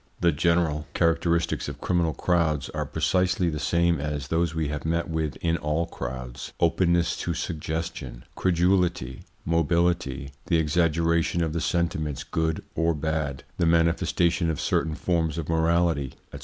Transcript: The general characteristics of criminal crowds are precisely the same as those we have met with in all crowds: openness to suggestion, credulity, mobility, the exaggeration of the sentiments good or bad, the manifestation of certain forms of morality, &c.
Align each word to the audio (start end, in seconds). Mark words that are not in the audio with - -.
The 0.19 0.31
general 0.31 0.87
characteristics 0.95 1.69
of 1.69 1.79
criminal 1.79 2.15
crowds 2.15 2.69
are 2.69 2.87
precisely 2.87 3.51
the 3.51 3.59
same 3.59 3.99
as 3.99 4.29
those 4.29 4.55
we 4.55 4.67
have 4.69 4.83
met 4.83 5.09
with 5.11 5.35
in 5.41 5.57
all 5.57 5.85
crowds: 5.85 6.53
openness 6.59 7.15
to 7.17 7.35
suggestion, 7.35 8.23
credulity, 8.33 9.21
mobility, 9.45 10.31
the 10.47 10.57
exaggeration 10.57 11.43
of 11.43 11.53
the 11.53 11.61
sentiments 11.61 12.23
good 12.23 12.63
or 12.73 12.95
bad, 12.95 13.43
the 13.59 13.67
manifestation 13.67 14.49
of 14.49 14.59
certain 14.59 14.95
forms 14.95 15.37
of 15.37 15.47
morality, 15.47 16.13
&c. 16.33 16.39